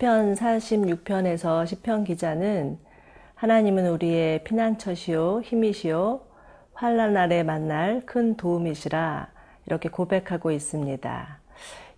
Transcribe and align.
시편 0.00 0.34
46편에서 0.34 1.66
시편 1.66 2.04
기자는 2.04 2.78
하나님은 3.34 3.86
우리의 3.90 4.44
피난처시요 4.44 5.42
힘이시요 5.42 6.22
환란 6.72 7.12
날에 7.12 7.42
만날 7.42 8.00
큰 8.06 8.34
도움이시라 8.34 9.28
이렇게 9.66 9.90
고백하고 9.90 10.52
있습니다. 10.52 11.38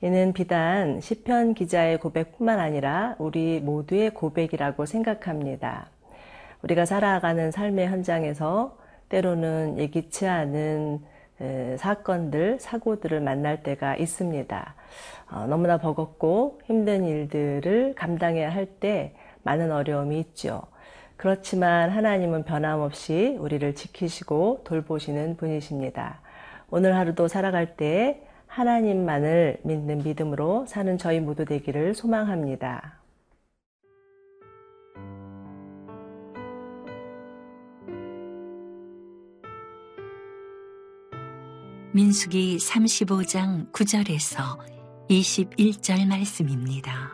이는 0.00 0.32
비단 0.32 1.00
시편 1.00 1.54
기자의 1.54 2.00
고백뿐만 2.00 2.58
아니라 2.58 3.14
우리 3.18 3.60
모두의 3.60 4.10
고백이라고 4.10 4.84
생각합니다. 4.84 5.86
우리가 6.62 6.84
살아가는 6.84 7.52
삶의 7.52 7.86
현장에서 7.86 8.78
때로는 9.10 9.78
예기치 9.78 10.26
않은 10.26 11.04
사건들, 11.78 12.58
사고들을 12.60 13.20
만날 13.20 13.62
때가 13.62 13.96
있습니다. 13.96 14.74
어, 15.30 15.46
너무나 15.48 15.78
버겁고 15.78 16.60
힘든 16.64 17.04
일들을 17.04 17.94
감당해야 17.96 18.52
할 18.52 18.66
때 18.80 19.14
많은 19.42 19.72
어려움이 19.72 20.18
있죠. 20.20 20.62
그렇지만 21.16 21.90
하나님은 21.90 22.44
변함없이 22.44 23.36
우리를 23.38 23.74
지키시고 23.74 24.62
돌보시는 24.64 25.36
분이십니다. 25.36 26.20
오늘 26.70 26.96
하루도 26.96 27.28
살아갈 27.28 27.76
때 27.76 28.22
하나님만을 28.46 29.58
믿는 29.62 30.02
믿음으로 30.04 30.66
사는 30.66 30.98
저희 30.98 31.20
모두 31.20 31.44
되기를 31.44 31.94
소망합니다. 31.94 33.01
민숙이 41.94 42.56
35장 42.56 43.70
9절에서 43.70 44.58
21절 45.10 46.06
말씀입니다. 46.06 47.12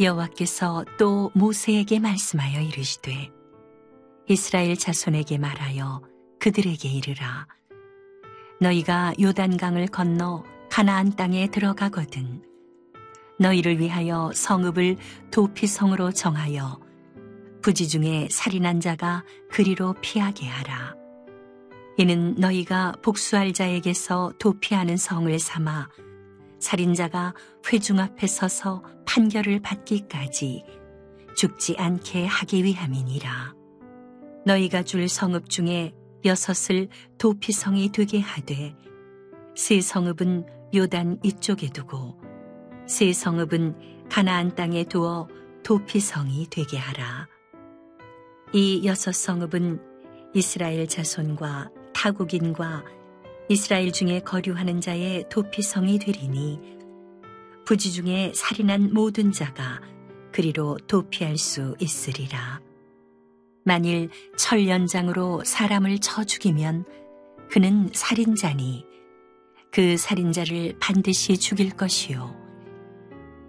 여호와께서 0.00 0.86
또 0.98 1.30
모세에게 1.34 1.98
말씀하여 1.98 2.62
이르시되 2.62 3.30
이스라엘 4.26 4.76
자손에게 4.76 5.36
말하여 5.36 6.00
그들에게 6.40 6.88
이르라 6.88 7.46
너희가 8.60 9.12
요단강을 9.20 9.88
건너 9.88 10.44
가나안 10.70 11.14
땅에 11.14 11.48
들어가거든 11.48 12.42
너희를 13.38 13.78
위하여 13.78 14.30
성읍을 14.34 14.96
도피성으로 15.30 16.12
정하여 16.12 16.80
부지 17.60 17.86
중에 17.88 18.28
살인한 18.30 18.80
자가 18.80 19.24
그리로 19.50 19.94
피하게 20.00 20.46
하라. 20.46 21.05
이는 21.98 22.34
너희가 22.34 22.92
복수할 23.02 23.54
자에게서 23.54 24.34
도피하는 24.38 24.98
성을 24.98 25.38
삼아 25.38 25.88
살인자가 26.58 27.34
회중 27.72 27.98
앞에 27.98 28.26
서서 28.26 28.82
판결을 29.06 29.60
받기까지 29.60 30.64
죽지 31.36 31.76
않게 31.78 32.26
하기 32.26 32.64
위함이니라. 32.64 33.54
너희가 34.44 34.82
줄 34.82 35.08
성읍 35.08 35.48
중에 35.48 35.94
여섯을 36.24 36.88
도피성이 37.18 37.90
되게 37.92 38.20
하되 38.20 38.74
세 39.54 39.80
성읍은 39.80 40.46
요단 40.74 41.20
이쪽에 41.22 41.70
두고 41.70 42.20
세 42.86 43.12
성읍은 43.12 44.08
가나안 44.10 44.54
땅에 44.54 44.84
두어 44.84 45.28
도피성이 45.64 46.46
되게 46.50 46.76
하라. 46.76 47.26
이 48.52 48.82
여섯 48.84 49.12
성읍은 49.12 49.80
이스라엘 50.34 50.86
자손과 50.86 51.70
타국인과 51.96 52.84
이스라엘 53.48 53.90
중에 53.90 54.20
거류하는 54.20 54.82
자의 54.82 55.24
도피성이 55.30 55.98
되리니 55.98 56.60
부지 57.64 57.90
중에 57.92 58.32
살인한 58.34 58.92
모든 58.92 59.32
자가 59.32 59.80
그리로 60.30 60.76
도피할 60.86 61.38
수 61.38 61.74
있으리라. 61.80 62.60
만일 63.64 64.10
철연장으로 64.36 65.42
사람을 65.44 65.98
쳐 66.00 66.22
죽이면 66.22 66.84
그는 67.50 67.88
살인자니 67.92 68.84
그 69.72 69.96
살인자를 69.96 70.76
반드시 70.78 71.38
죽일 71.38 71.70
것이요. 71.70 72.36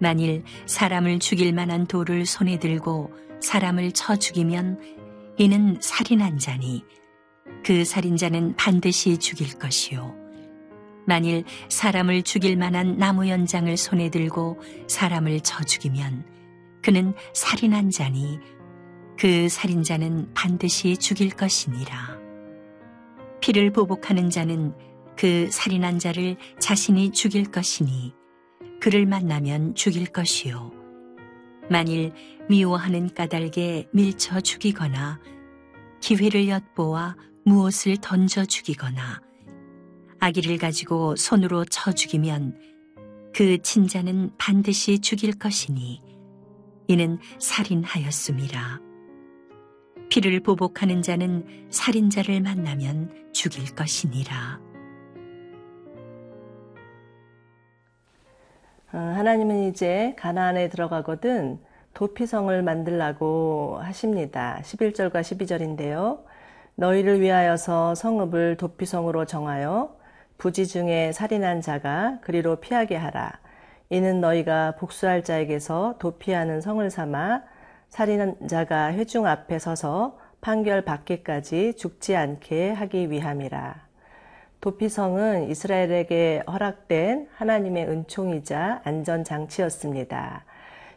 만일 0.00 0.42
사람을 0.66 1.18
죽일 1.18 1.52
만한 1.52 1.86
돌을 1.86 2.24
손에 2.24 2.58
들고 2.58 3.12
사람을 3.40 3.92
쳐 3.92 4.16
죽이면 4.16 4.80
이는 5.36 5.76
살인한 5.80 6.38
자니 6.38 6.84
그 7.64 7.84
살인자는 7.84 8.56
반드시 8.56 9.18
죽일 9.18 9.58
것이요. 9.58 10.14
만일 11.06 11.44
사람을 11.68 12.22
죽일 12.22 12.56
만한 12.56 12.98
나무 12.98 13.28
연장을 13.28 13.74
손에 13.76 14.10
들고 14.10 14.60
사람을 14.88 15.40
쳐 15.40 15.64
죽이면 15.64 16.24
그는 16.82 17.14
살인한 17.32 17.90
자니 17.90 18.38
그 19.18 19.48
살인자는 19.48 20.32
반드시 20.34 20.96
죽일 20.96 21.30
것이니라. 21.30 22.18
피를 23.40 23.72
보복하는 23.72 24.30
자는 24.30 24.74
그 25.16 25.50
살인한 25.50 25.98
자를 25.98 26.36
자신이 26.60 27.10
죽일 27.12 27.50
것이니 27.50 28.14
그를 28.80 29.06
만나면 29.06 29.74
죽일 29.74 30.06
것이요. 30.06 30.72
만일 31.70 32.12
미워하는 32.48 33.12
까닭에 33.12 33.88
밀쳐 33.92 34.40
죽이거나 34.40 35.20
기회를 36.00 36.48
엿보아 36.48 37.16
무엇을 37.48 37.96
던져 38.02 38.44
죽이거나 38.44 39.22
아기를 40.20 40.58
가지고 40.58 41.16
손으로 41.16 41.64
쳐 41.64 41.92
죽이면 41.92 42.58
그 43.34 43.62
친자는 43.62 44.32
반드시 44.36 44.98
죽일 44.98 45.38
것이니 45.38 46.02
이는 46.88 47.18
살인하였음이라. 47.38 48.80
피를 50.10 50.40
보복하는 50.40 51.02
자는 51.02 51.66
살인자를 51.70 52.40
만나면 52.40 53.30
죽일 53.32 53.74
것이니라. 53.74 54.60
어, 58.92 58.96
하나님은 58.98 59.68
이제 59.68 60.14
가나안에 60.18 60.68
들어가거든 60.68 61.60
도피성을 61.94 62.62
만들라고 62.62 63.78
하십니다. 63.82 64.60
11절과 64.62 65.20
12절인데요. 65.20 66.27
너희를 66.78 67.20
위하여서 67.20 67.96
성읍을 67.96 68.56
도피성으로 68.56 69.24
정하여 69.24 69.96
부지 70.38 70.68
중에 70.68 71.10
살인한 71.10 71.60
자가 71.60 72.18
그리로 72.20 72.56
피하게 72.56 72.94
하라. 72.94 73.32
이는 73.90 74.20
너희가 74.20 74.76
복수할 74.76 75.24
자에게서 75.24 75.96
도피하는 75.98 76.60
성을 76.60 76.88
삼아 76.88 77.42
살인한 77.88 78.46
자가 78.46 78.92
회중 78.92 79.26
앞에 79.26 79.58
서서 79.58 80.18
판결 80.40 80.82
받기까지 80.82 81.74
죽지 81.74 82.14
않게 82.14 82.70
하기 82.70 83.10
위함이라. 83.10 83.74
도피성은 84.60 85.50
이스라엘에게 85.50 86.44
허락된 86.46 87.28
하나님의 87.34 87.88
은총이자 87.88 88.82
안전장치였습니다. 88.84 90.44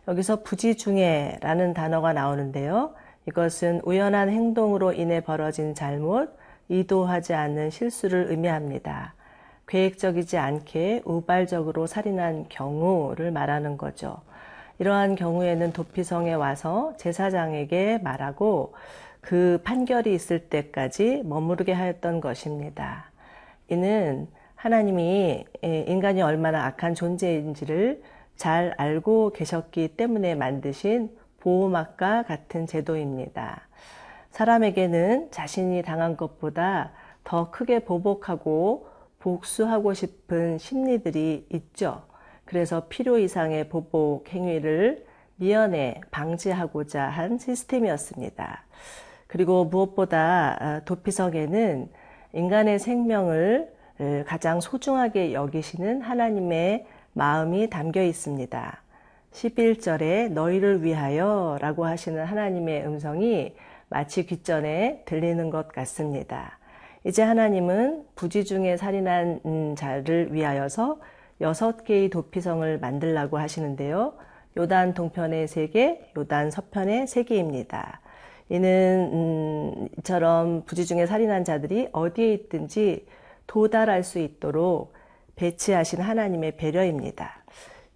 여기서 0.08 0.44
부지 0.44 0.78
중에라는 0.78 1.74
단어가 1.74 2.14
나오는데요. 2.14 2.94
이것은 3.28 3.82
우연한 3.84 4.30
행동으로 4.30 4.94
인해 4.94 5.22
벌어진 5.22 5.76
잘못, 5.76 6.36
의도하지 6.70 7.34
않는 7.34 7.70
실수를 7.70 8.28
의미합니다. 8.30 9.14
계획적이지 9.68 10.38
않게 10.38 11.04
우발적으로 11.06 11.88
살인한 11.88 12.46
경우를 12.50 13.32
말하는 13.32 13.78
거죠. 13.78 14.18
이러한 14.80 15.16
경우에는 15.16 15.74
도피성에 15.74 16.34
와서 16.34 16.94
제사장에게 16.98 18.00
말하고 18.00 18.74
그 19.22 19.62
판결이 19.64 20.14
있을 20.14 20.50
때까지 20.50 21.22
머무르게 21.24 21.72
하였던 21.74 22.22
것입니다. 22.22 23.12
이는 23.70 24.28
하나님이 24.56 25.46
인간이 25.62 26.22
얼마나 26.22 26.66
악한 26.66 26.96
존재인지를 26.96 28.02
잘 28.36 28.74
알고 28.78 29.34
계셨기 29.34 29.90
때문에 29.90 30.36
만드신 30.36 31.10
보호막과 31.42 32.24
같은 32.24 32.66
제도입니다. 32.66 33.68
사람에게는 34.32 35.32
자신이 35.32 35.82
당한 35.84 36.16
것보다 36.16 36.92
더 37.24 37.52
크게 37.52 37.80
보복하고 37.80 38.88
복수하고 39.20 39.94
싶은 39.94 40.58
심리들이 40.58 41.48
있죠. 41.50 42.04
그래서 42.46 42.88
필요 42.90 43.18
이상의 43.18 43.70
보복 43.70 44.30
행위를 44.30 45.06
미연에 45.36 46.02
방지하고자 46.12 47.04
한 47.04 47.38
시스템이었습니다. 47.38 48.64
그리고 49.28 49.66
무엇보다 49.66 50.58
아, 50.60 50.80
도피석에는 50.86 51.90
인간의 52.34 52.80
생명을 52.80 53.74
가장 54.26 54.62
소중하게 54.62 55.34
여기시는 55.34 56.02
하나님의 56.02 56.88
마음이 57.14 57.70
담겨 57.70 58.02
있습니다. 58.02 58.81
11절에 59.32 60.32
너희를 60.32 60.84
위하여 60.84 61.58
라고 61.62 61.86
하시는 61.86 62.24
하나님의 62.24 62.86
음성이 62.86 63.56
마치 63.90 64.26
귓전에 64.26 65.04
들리는 65.06 65.50
것 65.50 65.68
같습니다. 65.70 66.58
이제 67.04 67.24
하나님은 67.24 68.06
부지 68.16 68.46
중에 68.46 68.78
살인한 68.78 69.76
자를 69.76 70.34
위하여서 70.34 71.00
여섯 71.42 71.84
개의 71.84 72.10
도피성을 72.10 72.80
만들라고 72.80 73.40
하시는데요. 73.40 74.14
요단 74.58 74.94
동편의 74.94 75.48
세 75.48 75.68
개, 75.68 76.00
요단 76.16 76.52
서편의 76.52 77.08
세 77.08 77.24
개입니다. 77.24 78.02
이는 78.50 79.10
음, 79.14 79.88
이처럼 80.00 80.64
부지 80.66 80.86
중에 80.86 81.06
살인한 81.06 81.44
자들이 81.44 81.88
어디에 81.94 82.34
있든지 82.34 83.08
도달할 83.48 84.04
수 84.04 84.20
있도록 84.20 84.94
배치하신 85.36 86.02
하나님의 86.02 86.58
배려입니다. 86.58 87.41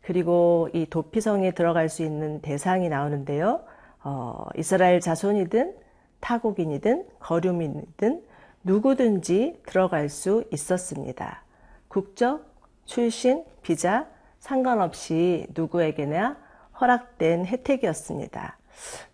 그리고 0.06 0.70
이 0.72 0.86
도피성에 0.86 1.52
들어갈 1.52 1.90
수 1.90 2.04
있는 2.04 2.40
대상이 2.42 2.90
나오는데요. 2.90 3.62
어, 4.04 4.46
이스라엘 4.56 5.00
자손이든 5.00 5.76
타국인이든 6.20 7.08
거류민이든 7.20 8.24
누구든지 8.64 9.62
들어갈 9.66 10.10
수 10.10 10.44
있었습니다. 10.52 11.44
국적, 11.88 12.46
출신, 12.86 13.44
비자 13.64 14.08
상관없이 14.40 15.48
누구에게나 15.56 16.38
허락된 16.80 17.48
혜택이었습니다. 17.48 18.58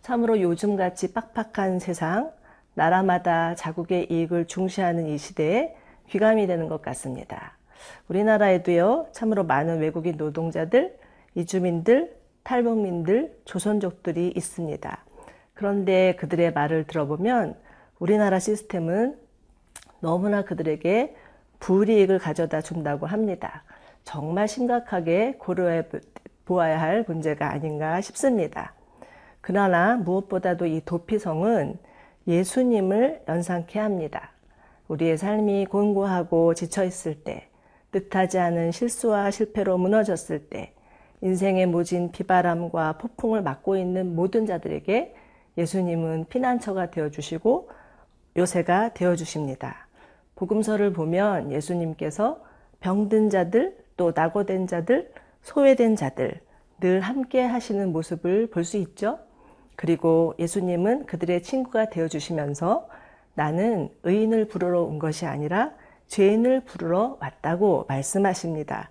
참으로 0.02 0.42
요즘같이 0.42 1.14
빡빡한 1.14 1.80
세상, 1.80 2.32
나라마다 2.74 3.56
자국의 3.56 4.12
이익을 4.12 4.46
중시하는 4.48 5.08
이 5.08 5.18
시대에 5.18 5.74
귀감이 6.10 6.48
되는 6.48 6.68
것 6.68 6.82
같습니다. 6.82 7.61
우리나라에도요, 8.08 9.08
참으로 9.12 9.44
많은 9.44 9.80
외국인 9.80 10.18
노동자들, 10.18 10.98
이주민들, 11.36 12.16
탈북민들, 12.44 13.38
조선족들이 13.46 14.34
있습니다. 14.36 15.06
그런데 15.54 16.16
그들의 16.16 16.54
말을 16.54 16.86
들어보면 16.88 17.56
우리나라 18.00 18.40
시스템은 18.40 19.18
너무나 20.00 20.44
그들에게 20.44 21.16
불이익을 21.60 22.18
가져다 22.18 22.62
준다고 22.62 23.06
합니다. 23.06 23.64
정말 24.04 24.48
심각하게 24.48 25.36
고려해 25.38 25.84
보아야 26.46 26.82
할 26.82 27.06
문제가 27.08 27.52
아닌가 27.52 28.02
싶습니다. 28.02 28.74
그러나 29.42 29.96
무엇보다도 29.98 30.66
이 30.66 30.82
도피성은 30.84 31.78
예수님을 32.28 33.24
연상케 33.28 33.80
합니다. 33.80 34.32
우리의 34.88 35.18
삶이 35.18 35.68
곤고하고 35.68 36.54
지쳐 36.54 36.84
있을 36.84 37.24
때, 37.24 37.48
뜻하지 37.92 38.40
않은 38.40 38.72
실수와 38.72 39.32
실패로 39.32 39.78
무너졌을 39.78 40.48
때, 40.50 40.74
인생의 41.22 41.68
모진 41.68 42.12
비바람과 42.12 42.98
폭풍을 42.98 43.42
맞고 43.44 43.78
있는 43.78 44.16
모든 44.16 44.46
자들에게 44.46 45.14
예수님은 45.58 46.26
피난처가 46.30 46.92
되어 46.92 47.10
주시고 47.10 47.70
요새가 48.38 48.94
되어 48.94 49.16
주십니다. 49.16 49.88
복음서를 50.36 50.94
보면 50.94 51.52
예수님께서 51.52 52.42
병든 52.80 53.30
자들, 53.30 53.78
또 53.98 54.14
낙오된 54.16 54.66
자들, 54.68 55.12
소외된 55.44 55.96
자들 55.96 56.40
늘 56.80 57.02
함께 57.02 57.42
하시는 57.44 57.92
모습을 57.92 58.48
볼 58.50 58.64
수 58.64 58.78
있죠. 58.78 59.20
그리고 59.76 60.34
예수님은 60.40 61.06
그들의 61.06 61.44
친구가 61.44 61.90
되어 61.90 62.08
주시면서 62.08 62.88
나는 63.34 63.90
의인을 64.04 64.48
부르러 64.48 64.82
온 64.84 64.98
것이 65.00 65.26
아니라 65.26 65.74
죄인을 66.12 66.60
부르러 66.66 67.18
왔다고 67.22 67.86
말씀하십니다. 67.88 68.90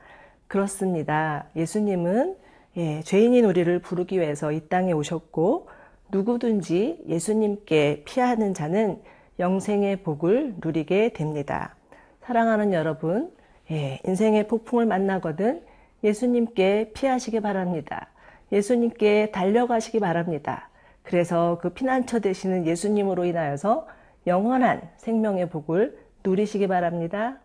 그렇습니다. 0.48 1.44
예수님은 1.54 2.36
예, 2.78 3.02
죄인인 3.02 3.44
우리를 3.44 3.78
부르기 3.80 4.18
위해서 4.18 4.52
이 4.52 4.68
땅에 4.68 4.92
오셨고 4.92 5.68
누구든지 6.10 7.04
예수님께 7.06 8.04
피하는 8.06 8.54
자는 8.54 9.02
영생의 9.38 10.02
복을 10.02 10.54
누리게 10.64 11.12
됩니다. 11.12 11.74
사랑하는 12.22 12.72
여러분, 12.72 13.30
예, 13.70 14.00
인생의 14.06 14.48
폭풍을 14.48 14.86
만나거든 14.86 15.62
예수님께 16.02 16.92
피하시기 16.94 17.40
바랍니다. 17.40 18.08
예수님께 18.50 19.30
달려가시기 19.30 20.00
바랍니다. 20.00 20.70
그래서 21.02 21.58
그 21.60 21.68
피난처 21.68 22.20
되시는 22.20 22.66
예수님으로 22.66 23.26
인하여서 23.26 23.86
영원한 24.26 24.80
생명의 24.96 25.50
복을 25.50 25.98
누리시기 26.24 26.66
바랍니다. 26.66 27.40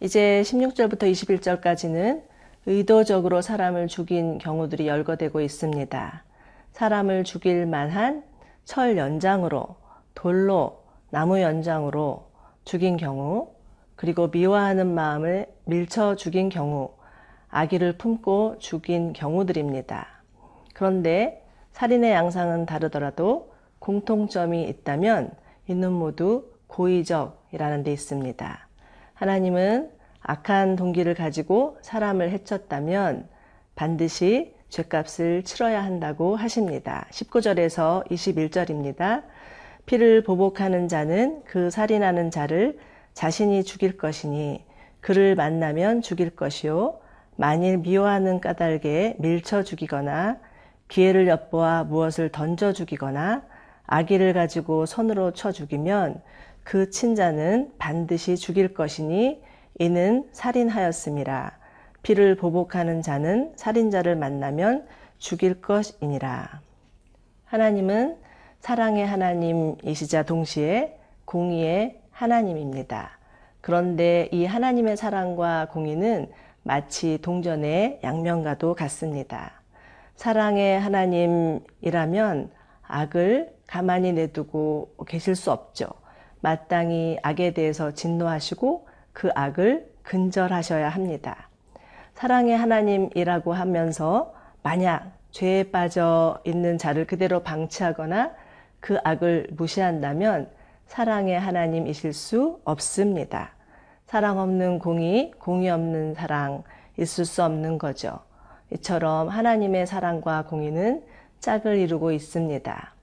이제 0.00 0.42
16절부터 0.44 1.10
21절까지는 1.12 2.22
의도적으로 2.66 3.40
사람을 3.40 3.86
죽인 3.86 4.38
경우들이 4.38 4.88
열거되고 4.88 5.40
있습니다. 5.40 6.24
사람을 6.72 7.22
죽일 7.22 7.66
만한 7.66 8.24
철 8.64 8.96
연장으로, 8.96 9.76
돌로, 10.14 10.82
나무 11.10 11.40
연장으로 11.40 12.31
죽인 12.64 12.96
경우, 12.96 13.50
그리고 13.96 14.28
미워하는 14.28 14.94
마음을 14.94 15.46
밀쳐 15.64 16.16
죽인 16.16 16.48
경우, 16.48 16.90
아기를 17.48 17.98
품고 17.98 18.56
죽인 18.58 19.12
경우들입니다. 19.12 20.06
그런데 20.74 21.46
살인의 21.72 22.12
양상은 22.12 22.66
다르더라도 22.66 23.52
공통점이 23.78 24.64
있다면 24.64 25.32
이는 25.68 25.92
모두 25.92 26.50
고의적이라는 26.66 27.82
데 27.82 27.92
있습니다. 27.92 28.68
하나님은 29.14 29.90
악한 30.20 30.76
동기를 30.76 31.14
가지고 31.14 31.78
사람을 31.82 32.30
해쳤다면 32.30 33.28
반드시 33.74 34.54
죄값을 34.68 35.42
치러야 35.42 35.84
한다고 35.84 36.36
하십니다. 36.36 37.06
19절에서 37.10 38.08
21절입니다. 38.08 39.24
피를 39.86 40.22
보복하는 40.22 40.88
자는 40.88 41.42
그 41.44 41.70
살인하는 41.70 42.30
자를 42.30 42.78
자신이 43.14 43.64
죽일 43.64 43.96
것이니 43.96 44.64
그를 45.00 45.34
만나면 45.34 46.02
죽일 46.02 46.30
것이요. 46.30 47.00
만일 47.36 47.78
미워하는 47.78 48.40
까닭에 48.40 49.16
밀쳐 49.18 49.62
죽이거나 49.62 50.38
기회를 50.88 51.26
엿보아 51.28 51.84
무엇을 51.84 52.30
던져 52.30 52.72
죽이거나 52.72 53.42
아기를 53.86 54.32
가지고 54.32 54.86
손으로 54.86 55.32
쳐 55.32 55.50
죽이면 55.50 56.22
그 56.64 56.90
친자는 56.90 57.72
반드시 57.78 58.36
죽일 58.36 58.74
것이니 58.74 59.42
이는 59.80 60.28
살인하였음이라. 60.32 61.58
피를 62.02 62.36
보복하는 62.36 63.02
자는 63.02 63.52
살인자를 63.56 64.16
만나면 64.16 64.86
죽일 65.18 65.60
것이니라. 65.60 66.60
하나님은 67.46 68.16
사랑의 68.62 69.04
하나님이시자 69.04 70.22
동시에 70.22 70.96
공의의 71.24 71.98
하나님입니다. 72.12 73.18
그런데 73.60 74.28
이 74.30 74.44
하나님의 74.44 74.96
사랑과 74.96 75.66
공의는 75.66 76.30
마치 76.62 77.18
동전의 77.20 77.98
양면과도 78.04 78.74
같습니다. 78.74 79.50
사랑의 80.14 80.78
하나님이라면 80.78 82.52
악을 82.82 83.52
가만히 83.66 84.12
내두고 84.12 84.94
계실 85.08 85.34
수 85.34 85.50
없죠. 85.50 85.88
마땅히 86.40 87.18
악에 87.24 87.54
대해서 87.54 87.90
진노하시고 87.90 88.86
그 89.12 89.30
악을 89.34 89.90
근절하셔야 90.04 90.88
합니다. 90.88 91.48
사랑의 92.14 92.56
하나님이라고 92.56 93.54
하면서 93.54 94.32
만약 94.62 95.10
죄에 95.32 95.64
빠져 95.72 96.38
있는 96.44 96.78
자를 96.78 97.08
그대로 97.08 97.40
방치하거나 97.42 98.41
그 98.82 98.98
악을 99.04 99.46
무시한다면 99.52 100.50
사랑의 100.86 101.38
하나님이실 101.38 102.12
수 102.12 102.60
없습니다. 102.64 103.52
사랑 104.06 104.38
없는 104.38 104.80
공의, 104.80 105.30
공의 105.38 105.70
없는 105.70 106.14
사랑 106.14 106.64
있을 106.98 107.24
수 107.24 107.44
없는 107.44 107.78
거죠. 107.78 108.18
이처럼 108.72 109.28
하나님의 109.28 109.86
사랑과 109.86 110.44
공의는 110.46 111.04
짝을 111.38 111.78
이루고 111.78 112.10
있습니다. 112.10 112.94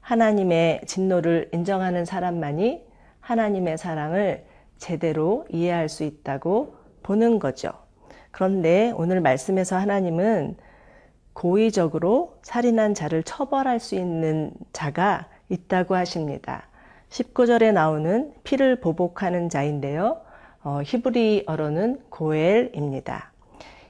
하나님의 0.00 0.82
진노를 0.86 1.50
인정하는 1.52 2.04
사람만이 2.04 2.84
하나님의 3.20 3.78
사랑을 3.78 4.44
제대로 4.76 5.46
이해할 5.50 5.88
수 5.88 6.02
있다고 6.02 6.74
보는 7.04 7.38
거죠. 7.38 7.70
그런데 8.32 8.92
오늘 8.96 9.20
말씀에서 9.20 9.76
하나님은 9.76 10.56
고의적으로 11.32 12.38
살인한 12.42 12.94
자를 12.94 13.22
처벌할 13.22 13.80
수 13.80 13.94
있는 13.94 14.52
자가 14.72 15.26
있다고 15.48 15.94
하십니다. 15.94 16.68
19절에 17.10 17.72
나오는 17.72 18.32
피를 18.44 18.80
보복하는 18.80 19.48
자인데요. 19.48 20.20
어, 20.62 20.80
히브리어로는 20.84 22.00
고엘입니다. 22.08 23.32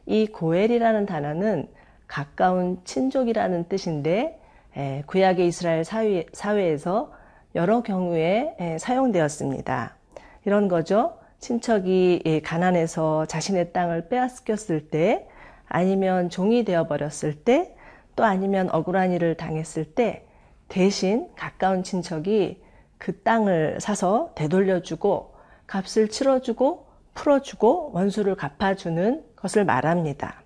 이 0.06 0.26
고엘이라는 0.26 1.06
단어는 1.06 1.68
가까운 2.06 2.80
친족이라는 2.84 3.68
뜻인데 3.68 4.40
에, 4.76 5.02
구약의 5.06 5.46
이스라엘 5.46 5.84
사회, 5.84 6.26
사회에서 6.32 7.12
여러 7.54 7.82
경우에 7.82 8.56
에, 8.58 8.78
사용되었습니다. 8.78 9.96
이런 10.44 10.68
거죠. 10.68 11.18
친척이 11.42 12.22
예, 12.24 12.40
가난해서 12.40 13.26
자신의 13.26 13.72
땅을 13.72 14.08
빼앗겼을 14.08 14.88
때, 14.90 15.28
아니면 15.74 16.28
종이 16.28 16.64
되어버렸을 16.64 17.34
때, 17.44 17.74
또 18.14 18.24
아니면 18.24 18.68
억울한 18.70 19.10
일을 19.12 19.36
당했을 19.38 19.86
때, 19.86 20.26
대신 20.68 21.30
가까운 21.34 21.82
친척이 21.82 22.62
그 22.98 23.22
땅을 23.22 23.78
사서 23.80 24.32
되돌려주고, 24.34 25.34
값을 25.66 26.08
치러주고, 26.08 26.86
풀어주고, 27.14 27.92
원수를 27.94 28.34
갚아주는 28.34 29.24
것을 29.34 29.64
말합니다. 29.64 30.42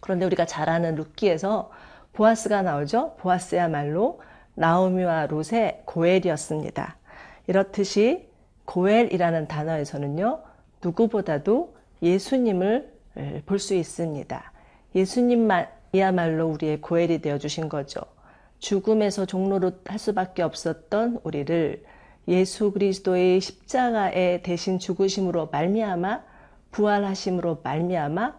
그런데 0.00 0.26
우리가 0.26 0.46
잘 0.46 0.68
아는 0.68 0.96
루키에서 0.96 1.70
보아스가 2.12 2.62
나오죠? 2.62 3.14
보아스야말로 3.18 4.20
나오미와 4.54 5.26
롯의 5.26 5.82
고엘이었습니다. 5.84 6.96
이렇듯이 7.46 8.28
고엘이라는 8.64 9.46
단어에서는요, 9.46 10.40
누구보다도 10.82 11.76
예수님을 12.02 12.92
볼 13.46 13.60
수 13.60 13.74
있습니다. 13.74 14.52
예수님이야말로 14.96 16.48
우리의 16.48 16.80
고엘이 16.80 17.20
되어 17.20 17.38
주신 17.38 17.68
거죠. 17.68 18.00
죽음에서 18.58 19.26
종로로 19.26 19.72
할 19.84 19.98
수밖에 19.98 20.42
없었던 20.42 21.20
우리를 21.22 21.84
예수 22.28 22.72
그리스도의 22.72 23.40
십자가에 23.40 24.42
대신 24.42 24.78
죽으심으로 24.78 25.50
말미암아 25.52 26.22
부활하심으로 26.72 27.60
말미암아 27.62 28.34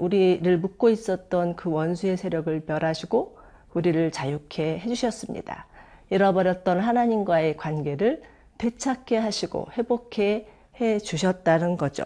우리를 0.00 0.58
묶고 0.58 0.88
있었던 0.90 1.54
그 1.54 1.70
원수의 1.70 2.16
세력을 2.16 2.62
멸하시고 2.66 3.38
우리를 3.74 4.10
자유케 4.10 4.78
해주셨습니다. 4.78 5.66
잃어버렸던 6.10 6.80
하나님과의 6.80 7.56
관계를 7.56 8.22
되찾게 8.56 9.18
하시고 9.18 9.68
회복해 9.76 10.48
해 10.80 10.98
주셨다는 10.98 11.76
거죠. 11.76 12.04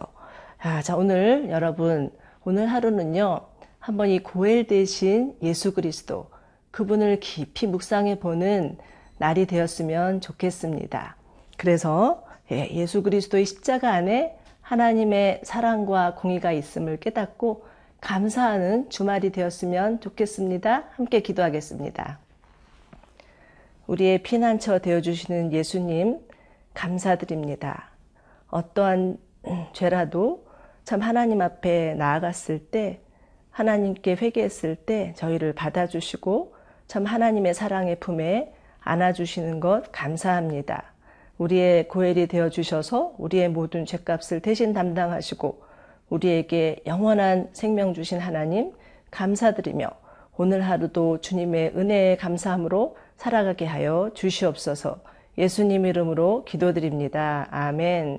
아, 0.58 0.82
자, 0.82 0.96
오늘 0.96 1.48
여러분, 1.50 2.10
오늘 2.44 2.66
하루는요, 2.66 3.40
한번 3.82 4.10
이 4.10 4.20
고엘 4.20 4.68
대신 4.68 5.34
예수 5.42 5.74
그리스도, 5.74 6.30
그분을 6.70 7.18
깊이 7.18 7.66
묵상해 7.66 8.20
보는 8.20 8.78
날이 9.18 9.44
되었으면 9.44 10.20
좋겠습니다. 10.20 11.16
그래서 11.58 12.24
예, 12.52 12.70
예수 12.70 13.02
그리스도의 13.02 13.44
십자가 13.44 13.90
안에 13.90 14.38
하나님의 14.60 15.40
사랑과 15.42 16.14
공의가 16.14 16.52
있음을 16.52 16.98
깨닫고 16.98 17.66
감사하는 18.00 18.88
주말이 18.88 19.30
되었으면 19.32 20.00
좋겠습니다. 20.00 20.84
함께 20.92 21.20
기도하겠습니다. 21.20 22.20
우리의 23.88 24.22
피난처 24.22 24.78
되어주시는 24.78 25.52
예수님, 25.52 26.20
감사드립니다. 26.72 27.90
어떠한 28.46 29.18
죄라도 29.72 30.46
참 30.84 31.00
하나님 31.00 31.42
앞에 31.42 31.94
나아갔을 31.94 32.60
때, 32.60 33.01
하나님께 33.52 34.16
회개했을 34.16 34.76
때 34.76 35.12
저희를 35.16 35.52
받아주시고 35.52 36.54
참 36.88 37.04
하나님의 37.04 37.54
사랑의 37.54 37.96
품에 38.00 38.52
안아주시는 38.80 39.60
것 39.60 39.84
감사합니다. 39.92 40.92
우리의 41.38 41.88
고엘이 41.88 42.26
되어 42.26 42.50
주셔서 42.50 43.14
우리의 43.18 43.48
모든 43.48 43.86
죄값을 43.86 44.40
대신 44.40 44.72
담당하시고 44.72 45.62
우리에게 46.10 46.80
영원한 46.86 47.48
생명 47.52 47.94
주신 47.94 48.18
하나님 48.18 48.72
감사드리며 49.10 49.88
오늘 50.36 50.62
하루도 50.62 51.20
주님의 51.20 51.72
은혜에 51.76 52.16
감사함으로 52.16 52.96
살아가게 53.16 53.66
하여 53.66 54.10
주시옵소서 54.14 55.00
예수님 55.38 55.86
이름으로 55.86 56.44
기도드립니다. 56.44 57.48
아멘. 57.50 58.18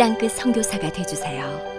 땅끝 0.00 0.32
성교사가 0.32 0.90
되주세요 0.90 1.69